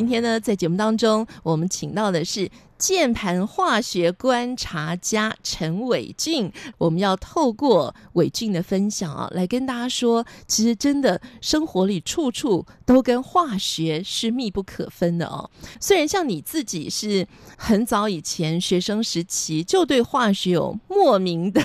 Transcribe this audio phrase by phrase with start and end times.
[0.00, 6.50] 今天呢，在节目当中，我们请到的是键盘化学观察家陈伟俊。
[6.78, 15.50] 我们要透过伟俊的分享啊，来跟大家说，其实真的生活里处处都跟化学是密不可分的哦。
[15.78, 17.26] 虽然像你自己是
[17.58, 21.60] 很早以前学生时期就对化学有莫名的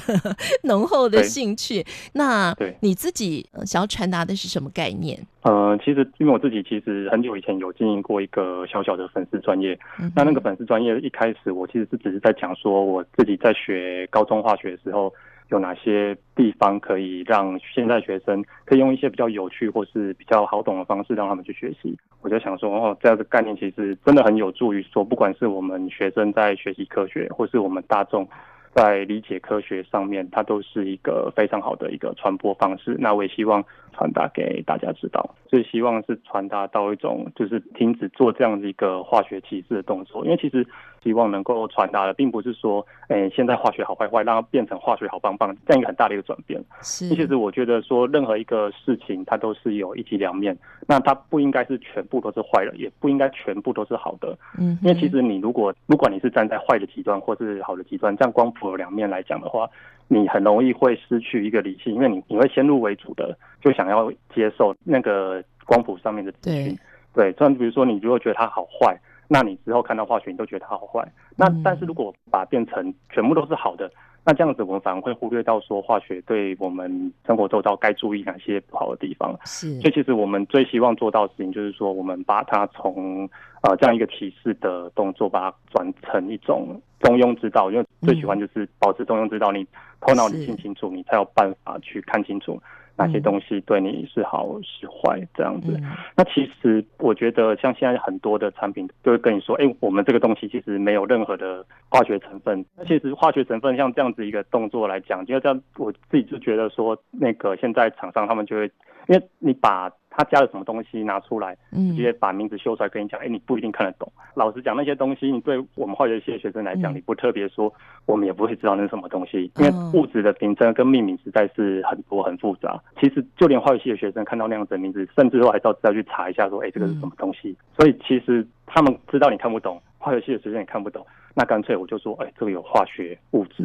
[0.64, 5.26] 浓厚的兴趣，那你自己想要传达的是什么概念？
[5.44, 15.14] 呃，其实因为我自己其实很久以前有经营过一个小小的粉丝专业，嗯、那那个粉丝专业一开始我其实是只是在讲说我自己在学高中化学的时候
[15.50, 21.96] 有哪些地方可以让现在学生可以用一些比较有趣或是比较好懂的方式让他们去学习。
[22.22, 28.28] 我就想说哦，这样的概念其实真的很有助于说，不管是我们学生在学习科学，或是我们大众。
[28.76, 32.98] 在理解科学上面，它都是一个非常好的一个传播方式。
[33.00, 40.26] 那我也希望传达给大家知道，所以希望是传达到一种，就是停止做这样的一个化学歧视的动作。
[40.26, 40.68] 因为其实
[41.06, 46.60] 希望能够传达的，并不是说，哎，现在化学好坏坏，让它变成化学好棒棒，这样一个很大的一个转变。
[46.82, 50.58] 是，其实我觉得说，任何一个事情，它都是有一体两面。
[50.88, 54.36] 那它不应该是全部都是坏的，也不应该全部都是好的。
[54.58, 58.66] 嗯，因为其实你如果，不管你是站在坏的极端，或是好的极端，这样光谱。
[58.66, 59.70] 有两面来讲的话，
[60.08, 66.76] 你很容易会失去一个理性，因为你你会先入为主的就想要接受那个光谱上面的资讯。
[67.14, 68.98] 对，对，像比如说你如果觉得它好坏，
[69.28, 71.06] 那你之后看到化学你都觉得它好坏。
[71.36, 73.92] 那但是如果把它变成全部都是好的。
[74.28, 79.40] 那这样子，我们反而会忽略到说化学对我们生活周遭该注意哪些不好的地方。
[79.46, 83.30] 是，所以其实我们最希望做到的事情，就是说我们把它从
[83.62, 87.70] 呃这样一个歧视的动作，把它转成一种中庸之道。
[87.70, 89.64] 因为最喜欢就是保持中庸之道，你
[90.02, 92.60] 头脑理性清楚，你才有办法去看清楚。
[92.98, 95.72] 哪些东西对你是好是坏这样子？
[95.78, 95.84] 嗯、
[96.16, 108.72] 那其实我觉得，像现在很多的产品都会跟你说：“哎、欸，我们这个东西其实没有任何的化学成分。”那其实化学成分像这样子一个动作来讲，因为这样我自己就觉得说，那个现在厂商他们就会，
[109.08, 109.92] 因为你把。
[110.18, 114.10] 他加了什么东西拿出来，直接把名字秀出来跟你讲，哎、欸，你不一定看得懂。
[114.34, 117.72] 老实讲，那些东西，你对我们化学系的学生来讲，你不特别说，
[118.06, 122.82] 我们也不会知道那是什么东西，因为物质的名称跟命名实在是很多很复杂。
[123.00, 127.56] 其实就连化学系的学生看到那样子的名字，甚至都还是要再去查一下，说，哎、欸，这个是什么东西。
[127.78, 133.64] 所以其实他们知道你看不懂，化学系的学生也看不懂，那干脆我就说，哎、欸，这个有化学物质，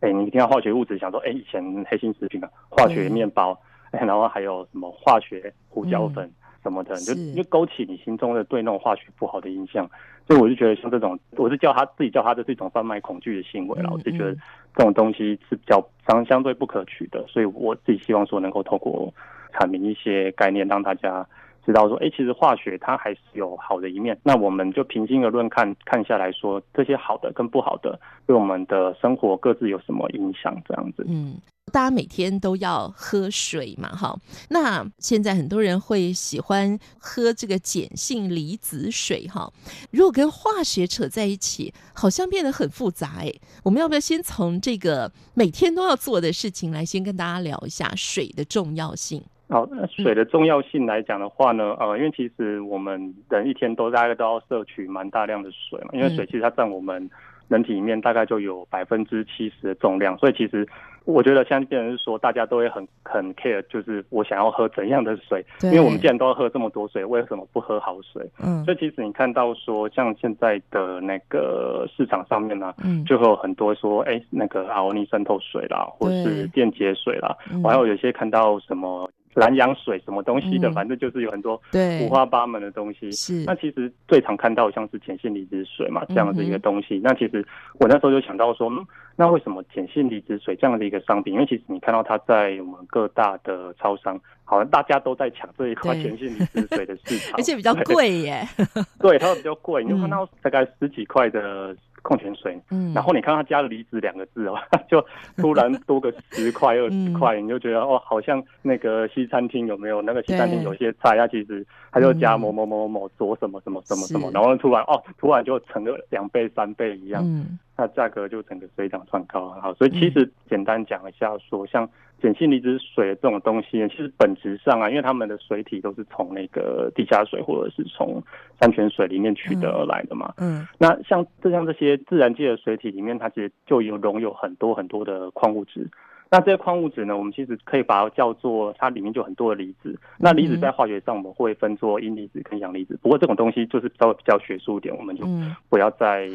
[0.00, 3.58] 哎、欸，你听到化学物质，想说，哎、欸，以前黑心食品啊，化学面包。
[3.92, 6.30] 然后还有什么化学胡椒粉
[6.62, 9.88] 什么的，嗯、就就勾起你心中的对那种化学不好的印象。
[10.26, 13.90] 所以我就觉得像这种，我是叫他自己叫他这是一种贩卖恐惧的行为了。
[13.90, 14.34] 我就觉得
[14.74, 17.24] 这种东西是比较相相对不可取的。
[17.28, 19.12] 所以我自己希望说能够透过
[19.54, 21.26] 阐明一些概念，让大家
[21.72, 24.18] 知道说，哎，其实化学它还是有好的一面。
[24.22, 30.54] 那我们就平心而论看看下来说，这些好的跟不好的对我们的生活各自有什么影响？
[30.66, 31.36] 这样子，嗯。
[31.70, 34.18] 大家每天都要喝水嘛，哈。
[34.48, 39.52] 那现在很多人会喜欢喝这个碱性离子水，哈。
[39.90, 43.30] 如果跟化学扯在一起，好像变得很复杂哎。
[43.64, 49.22] 我们要不要先从这个每天都要做的事情来先跟大家聊一下水的重要性？
[49.48, 57.08] 好，那水的重要性来讲的话呢，呃，因为其实我们人一天都大概都要摄取蛮大量的水嘛，因为水其实它占我们
[57.48, 60.66] 人体里面大概就有百分之七十的重量，所以其实。
[61.04, 68.30] 我觉得现在变成是说，大家都会很很 care，就是我想要喝怎样的水，因为我们既然都要喝这么多水，为什么不喝好水？
[68.44, 77.34] 嗯，所以其实你看到说，像现在的那个市场上面呢、啊，嗯，就会有很多说，哎，那个阿欧尼渗透水啦，或是电解水啦，
[77.64, 79.10] 我还有有些看到什么。
[79.38, 81.60] 蓝洋水什么东西的，反正就是有很多
[82.02, 83.12] 五花八门的东西。
[83.12, 87.00] 是，那其实最常看到像是碱性离子水嘛，这样的一个东西。
[87.02, 87.46] 那其实
[87.78, 91.34] 我那时候就想到说，嗯，那为什么碱性离子水这样的一个商品？
[91.34, 98.46] 因为其实你看到它在我们各大的超商，好像大家都在抢这一块碱性离子水的市场， 而且比较贵耶。
[98.98, 101.76] 对，它会比较贵，你就看到大概十几块的。
[102.08, 104.56] 矿泉水，嗯，然后你看他加了离子两个字哦，
[104.88, 105.04] 就
[105.36, 110.00] 突然多个十块二十块，你就觉得哦，好像那个西餐厅有没有？
[110.00, 121.86] 那个西餐厅有些菜，它其实它就加某某某某做什么什么什么什么，然后突然哦，突然就成了两倍三倍一样，嗯，那价格就整个水涨船高好，所以其实简单讲一下说，像。
[122.20, 128.22] 碱性离子水这种东西，其实本质上啊，因为它们的水体都是从那个地下水或者是从
[128.60, 130.34] 山泉水里面取得而来的嘛。
[130.38, 135.88] 嗯，那像就像这些自然界的水体里面，它其实就有溶有很多很多的矿物质。
[136.30, 139.98] 那这些矿物质呢，我们其实可以把它叫做，它里面就很多的离子。
[140.18, 142.98] 那离子在化学上我们会分作阴离子跟阳离子。
[143.00, 145.26] 不过这种东西就是稍微比较学术一点，我们就
[145.70, 146.28] 不要再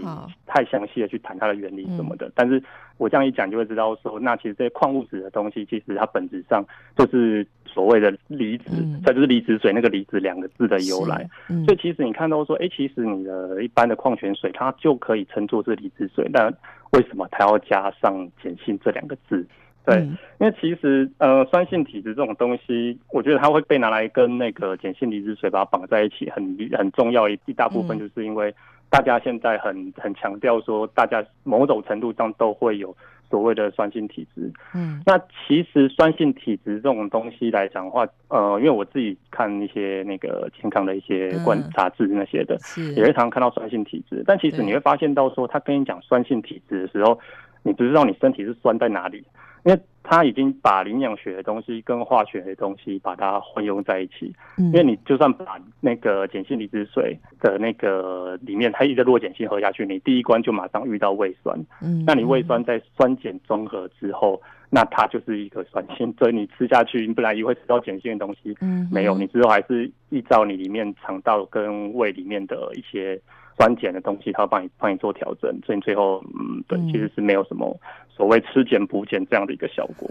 [0.47, 2.31] 太详细的去谈它的原理什么的。
[2.33, 2.61] 但是
[2.97, 6.65] 我这样一讲就会知道说，那其实这些矿物质的东西，其实它本质上
[6.97, 8.71] 就是所谓的离子，
[9.05, 11.29] 它就是离子水那个离子两个字的由来。
[11.65, 16.51] 所以其实你看到说，哎，其实你的一般的矿泉水它就可以称作是离子水，那
[16.93, 19.45] 为什么它要加上碱性这两个字？
[19.85, 19.97] 对，
[20.39, 28.53] 因为其实呃，酸性体质这种东西，我觉得它会被拿来跟那个碱性离子水把它绑在一起，很很重要一一大部分，就是因为
[28.89, 32.95] 大家现在很很强调说，大家某种程度上都会有
[33.29, 34.49] 所谓的酸性体质。
[34.73, 42.57] 嗯，那其实酸性体质这种东西来讲的话，呃，因为我自己看一些那个健康的一些观杂志那些的，
[42.95, 44.23] 也会常常看到酸性体质。
[44.25, 47.19] 但其实你会发现到说，他跟你讲酸性体质的时候，
[47.63, 49.21] 你不知道你身体是酸在哪里。
[49.63, 54.33] 因为他已经把营养学的东西跟化学的东西把它混用在一起。
[54.57, 61.57] 因为你就算把那个碱性离子水的那个里面，它一直弱碱性喝下去，你第一关就马上遇到胃酸。
[61.81, 66.13] 嗯，那你胃酸在酸碱中和之后，那它就是一个酸性。
[66.19, 73.19] 所以你吃下去，你本来以为吃到碱性的东西，嗯，没有，你之后还是依照你里面肠道跟胃里面的一些。
[73.57, 77.79] 酸碱的东西，它帮你帮你做调整，所以最后，嗯，对，其实是没有什么
[78.09, 80.09] 所谓吃碱补碱这样的一个效果。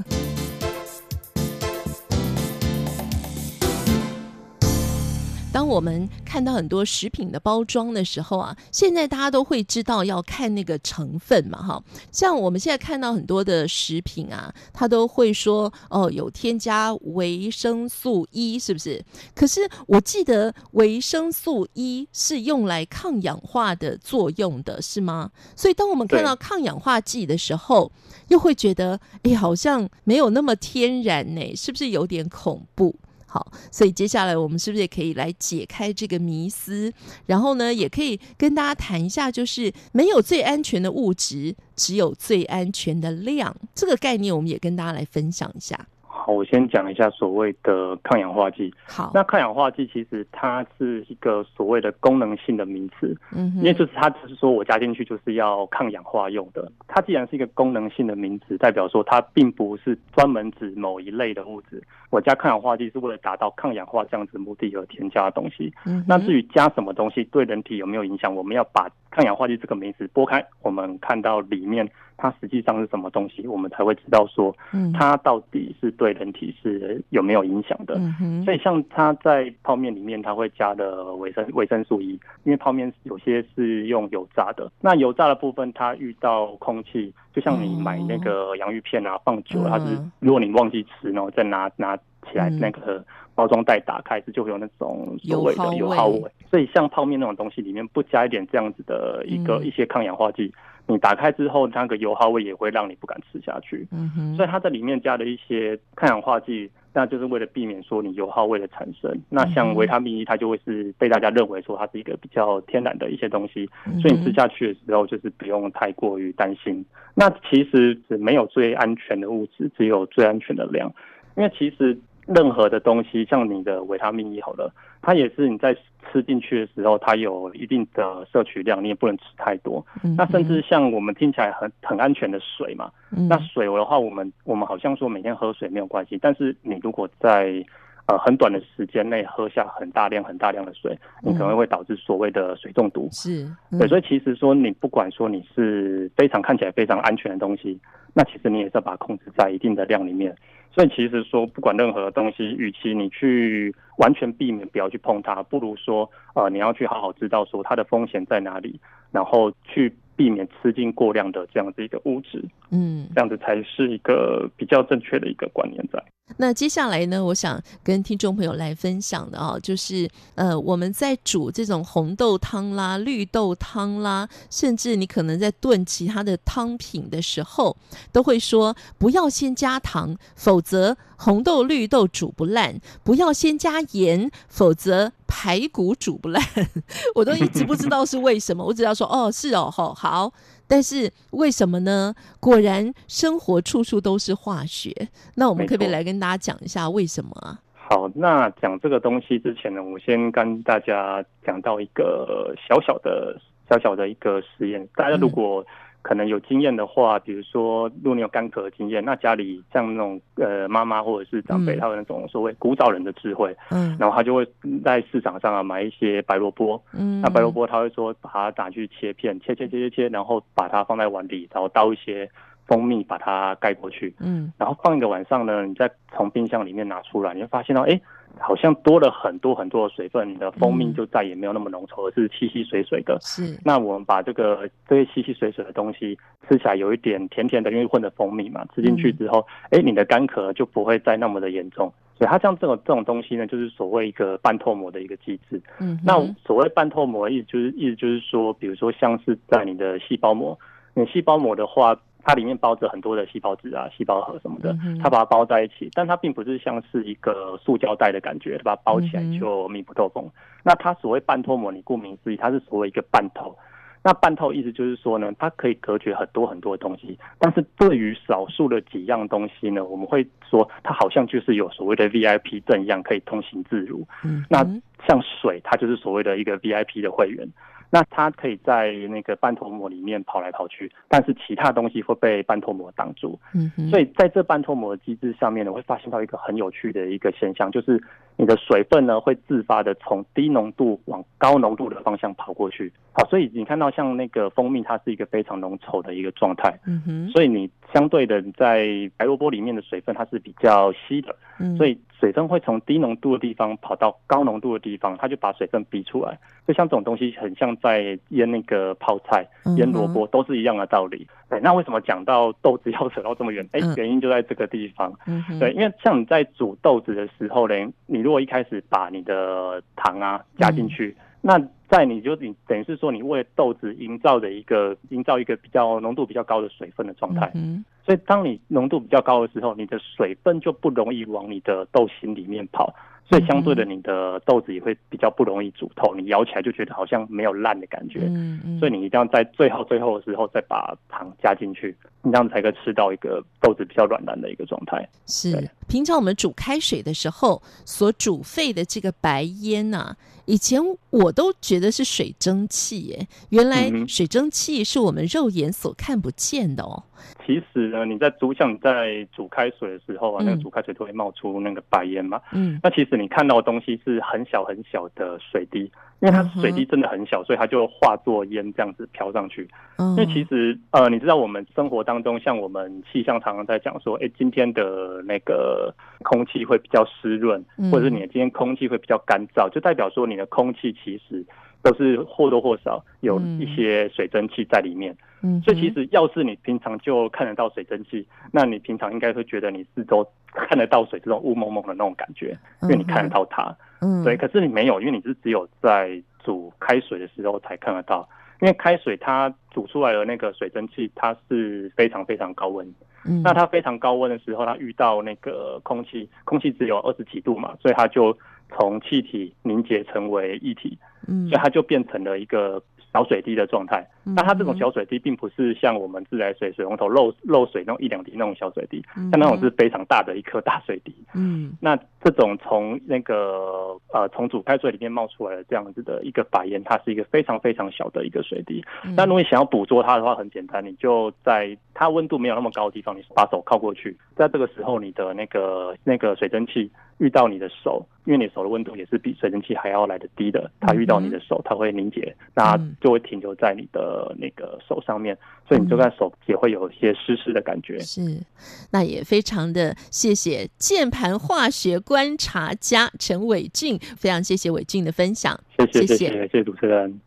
[5.52, 11.84] 当我们看到很多食品的包装的时候啊，现在大家都会知道要看那个成分嘛，哈。
[12.10, 19.04] 像我们现在看到很多的食品啊，它都会说哦，有添加维生素 E，是不是？
[19.34, 25.30] 可是我记得维生素 E 是用来抗氧化的作用的，是吗？
[25.54, 27.92] 所以当我们看到抗氧化剂的时候，
[28.28, 32.96] 又会觉得，哎，好像没有那么天然呢，是不是有点恐怖？
[33.32, 36.92] 好，所以接下来我们是不是也可以来解开这个迷思？
[37.24, 43.56] 然后呢，也可以跟大家谈一下，就是没有最安全的物质，只有最安全的量。
[43.74, 45.88] 这个概念，我们也跟大家来分享一下。
[46.14, 48.72] 好，我先讲一下所谓的抗氧化剂。
[48.86, 56.70] 好，那抗氧化剂其实它是一个所谓的功能性的名词，嗯，因为就是它就是说我加进去就是要抗氧化用的。
[56.86, 61.82] 它既然是一个功能性的名词，代表说它并不是专门指某一类的物质。
[62.10, 65.72] 我加抗氧化剂是为了达到抗氧化这样子目的而添加的东西。
[65.86, 71.88] 嗯，那至于加什么东西对人体有没有影响，我们要把抗氧化剂这个名词拨开，我们看到里面。
[72.18, 74.54] 它实际上是什么东西，我们才会知道说，
[74.94, 78.00] 它到底是对人体是有没有影响的。
[78.44, 82.10] 所以像它在泡面里面，它会加的维生维生素 E，
[82.44, 91.98] 因为泡面有些是用油炸的，那油炸的部分它遇到空气，就像你买那个洋芋片啊，放久了它是，如果你忘记吃，然后再拿拿
[92.30, 96.22] 起来那个包装袋打开，是就会有那种所谓的油耗味。
[96.50, 100.52] 所以像泡面那种东西里面不加一点这样子的一个一些抗氧化剂。
[100.88, 103.86] 你打开之后，那个油耗味也会让你不敢吃下去。
[103.92, 109.16] 嗯哼，所以它在里面加了一些抗氧化剂，那就是为了避免说你油耗味的产生。
[109.30, 113.64] 那像维他命 E，它就会是被大家认为说它是一个比较天然的一些东西，
[114.00, 116.84] 所以你吃下去的时候就是不用太过于担心。
[117.14, 120.92] 那其实是没有最安全的物质，只有最安全的量，
[121.36, 121.96] 因为其实。
[122.26, 125.76] 任何的东西，像你的维他命 E 好了，它也是你在
[126.10, 129.84] 吃进去的时候，它有一定的摄取量，你也不能吃太多。
[130.04, 137.64] 嗯、那甚至像我们听起来很很安全的水嘛，嗯、那水的话，我们我们好像说每天喝水没有关系，但是你如果在
[138.06, 143.08] 呃很短的时间内喝下很大量很大量的水，你可能会导致所谓的水中毒。
[143.10, 147.80] 是，嗯、对，所以其实说你不管说你是非常看起来非常安全的东西，
[148.14, 150.32] 那其实你也是要把它控制在一定的量里面。
[150.74, 158.80] 所以其实说，不管任何东西，与其你去完全避免不要去碰它，不如说，呃，你要去好好知道说它的风险在哪里。
[159.12, 166.02] 然后去避免吃进过量的这样子一个物质，嗯，这样子才是一个比较正确的一个观念在。
[166.38, 177.76] 那接下来呢，我想跟听众朋友来分享的啊，就是呃，我们在煮这种红豆汤啦、绿豆汤啦，甚至你可能在炖其他的汤品的时候，
[178.12, 186.42] 都会说不要先加糖，否则红豆、绿豆煮不烂；不要先加盐，否则排骨煮不烂。
[187.16, 190.32] 我都一直不知道是为什么，我只要说哦，是哦，好，好。
[190.66, 192.14] 但是为什么呢？
[192.40, 194.90] 果然生活处处都是化学。
[195.34, 197.60] 那我们可不可以来跟大家讲一下为什么啊？
[197.74, 203.38] 好，那讲这个东西之前呢，我先跟大家讲到一个小小的、
[203.68, 204.88] 小小的一个实验。
[204.94, 205.66] 大家如果、嗯
[206.02, 214.46] 可能有经验的话，比如说，如果你有干咳的经验，那家里像那种呃妈妈或者是长辈，他有那种所谓古早人的智慧，嗯，然后他就会
[214.84, 222.28] 在市场上啊买一些白萝卜，嗯，那白萝卜他会说把它拿去切片，切切切切切，然后把它放在碗里，然后倒一些
[222.66, 228.00] 蜂蜜把它盖过去，嗯，然后放一个晚上呢，你再从冰箱里面拿出来，你会发现到，哎。
[228.38, 233.16] 好像多了很多很多的水分，你的蜂蜜就再也没有那么浓稠，而是稀稀水水的。
[233.20, 241.92] 是，那我们把这个这些稀稀水水的东西吃起来有一点甜甜的，因为混着蜂蜜嘛，吃进去之后，哎、嗯，你的干咳就不会再那么的严重。
[242.18, 245.60] 所以它像这种这种东西呢，就是所谓一个半透膜的一个机制。
[245.80, 250.58] 嗯，那所谓半透膜意思就是意思就是说，比如说像是在你的细胞膜，
[250.94, 251.96] 你细胞膜的话。
[252.24, 260.30] 它里面包着很多的细胞质啊、细胞核什么的，它把它包在一起，但它并不是像是一个塑胶袋的感觉，它把它包起来就密不透风。
[260.62, 263.56] 那它所谓半透膜，你顾名思义，它是所谓一个半透。
[264.04, 274.04] 那半透意思就是说呢，它可以隔绝很多很多的东西，但是对于少数的几样东西呢，我们会说它好像就是有所谓的 VIP 证一样，可以通行自如。
[274.24, 274.64] 嗯，那
[275.06, 277.48] 像水，它就是所谓的一个 VIP 的会员。
[277.94, 283.38] 那它可以在那个半透膜里面跑来跑去，但是其他东西会被半透膜挡住。
[283.54, 288.02] 嗯，所以在这半透膜的机制上面呢，我会发现到一个很有趣的一个现象，就是
[288.38, 292.90] 你的水分呢会自发的从低浓度往高浓度的方向跑过去。
[293.12, 296.74] 好，所以你看到像那个蜂蜜，它是一个非常浓稠的一个状态。
[296.86, 301.36] 嗯哼，所以你相对的在白萝卜里面的水分它是比较稀的。
[301.58, 301.98] 嗯，所以。
[302.22, 306.38] 水分会从低浓度的地方跑到高浓度的地方，它就把水分逼出来。
[306.68, 309.44] 就像这种东西，很像在腌那个泡菜、
[309.76, 311.26] 腌萝卜，都是一样的道理。
[311.50, 313.68] 对，那为什么讲到豆子要扯到这么远？
[313.72, 315.12] 哎，原因就在这个地方。
[315.58, 317.74] 对，因为像你在煮豆子的时候呢，
[318.06, 327.50] 你如果一开始把你的糖啊加进去，那在你就你等于是说，你为豆子营造的一个营造一个比较浓度比较高的水分的状态。
[327.54, 332.92] 嗯所以，当你浓度比较高的时候，你的水分就不容易往你的豆心里面跑，
[333.24, 336.14] 所以相对的，你的豆子也会比较不容易煮透。
[336.14, 338.20] 你咬起来就觉得好像没有烂的感觉。
[338.24, 338.78] 嗯嗯。
[338.78, 345.08] 所以你一定要在最后最后的时候再把糖加进去，你这样子才可以吃到一个豆子比较软烂的一个状态。
[345.26, 345.70] 是。
[345.88, 357.02] 平常我们煮开水的时候所煮沸的这个白烟呐、啊，以前我都觉得是水蒸气耶，原来水蒸气是我们肉眼所看不见的哦。
[357.44, 362.40] 其实呢，你在煮像你在煮开水的时候啊，那个煮开水都会冒出那个白烟嘛。
[362.52, 362.80] 嗯。
[362.82, 365.80] 那其实你看到的东西是很小很小的水滴，
[366.20, 369.68] 因为它水滴真的很小，所以它就化作烟这样子飘上去。
[369.98, 370.10] 嗯。
[370.10, 381.44] 因为其实呃，你知道我们生活当中，像我们气象常常在讲说，哎，今天的那个空气会比较湿润，或者是你的今天空气会比较干燥，就代表说你的空气其实。
[381.82, 394.36] 都是或多或少有一些水蒸气在里面，嗯，所以其实要是你平常就看得到水蒸气，那你平常应该会觉得你四周看得到水这种雾蒙蒙的那种感觉，因为你看得到它，嗯，对。
[394.36, 398.28] 可是你没有，因为你是只有在煮开水的时候才看得到，
[398.60, 402.86] 因为开水它煮出来的那个水蒸气，它是非常非常高温，
[403.26, 408.36] 嗯，那它非常高温的时候，它遇到那个空气，空气只有二十几度嘛，所以它就
[408.74, 410.98] 从气体凝结成为液体。
[411.28, 414.04] 嗯，所以它就变成了一个小水滴的状态。
[414.24, 421.14] 那它这种小水滴并不是像我们自来水水龙头漏漏水那种一两滴那种小水滴，像那种是非常大的一颗大水滴。
[421.34, 428.84] 嗯，那这种从那个呃从煮开水里面冒出来的这样子的一个白烟，它是一个非常非常小的一个水滴。
[429.16, 444.02] 那如果你想要捕捉它的话，很简单，你就在它温度没有那么高的地方，你把手靠过去，在这个时候，你的那个那个水蒸气遇到你的手，因为你手的温度也是比水蒸气还要来的低的，它遇到你的手，它会凝结，那就会停留在你的。
[444.12, 447.98] 呃，那个手上面，所以你就看手也会有一些湿湿的感觉。
[448.00, 448.42] 是，
[448.90, 455.58] 那也非常的谢谢键盘化学观察家陈伟俊，非常谢谢伟俊的分享。
[455.78, 457.18] 谢谢谢谢谢谢主持人。